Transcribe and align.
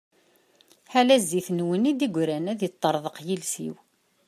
Ḥala 0.91 1.15
zzit-nwen 1.21 1.89
i 1.91 1.93
d-yegran, 1.93 2.45
ad 2.51 2.59
yeṭṭeṛḍeq 2.65 3.17
yiles-iw! 3.27 3.75